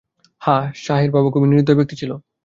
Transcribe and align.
হ্যাঁ, 0.41 0.65
শাহের 0.77 1.09
বাবা 1.11 1.29
খুবই 1.33 1.47
নির্দয় 1.47 1.77
ব্যক্তি 1.79 1.95
ছিল। 2.01 2.11